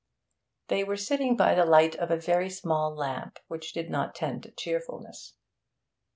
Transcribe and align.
They 0.69 0.83
were 0.83 0.97
sitting 0.97 1.37
by 1.37 1.53
the 1.53 1.63
light 1.63 1.93
of 1.97 2.09
a 2.09 2.17
very 2.17 2.49
small 2.49 2.91
lamp, 2.95 3.37
which 3.47 3.71
did 3.71 3.91
not 3.91 4.15
tend 4.15 4.41
to 4.41 4.49
cheerfulness. 4.49 5.35